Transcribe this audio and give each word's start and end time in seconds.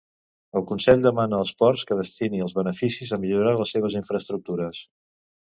El 0.59 0.63
Consell 0.69 1.03
demana 1.03 1.37
als 1.45 1.51
ports 1.59 1.83
que 1.89 1.97
destini 1.99 2.41
els 2.47 2.57
beneficis 2.61 3.13
a 3.19 3.21
millorar 3.27 3.55
les 3.61 3.77
seves 3.77 4.01
infraestructures 4.03 4.83